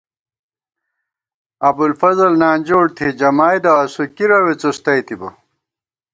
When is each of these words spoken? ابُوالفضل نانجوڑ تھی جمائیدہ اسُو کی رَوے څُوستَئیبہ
ابُوالفضل 1.69 2.31
نانجوڑ 2.41 2.85
تھی 2.97 3.07
جمائیدہ 3.19 3.71
اسُو 3.83 4.03
کی 4.15 4.25
رَوے 4.29 4.53
څُوستَئیبہ 4.61 5.29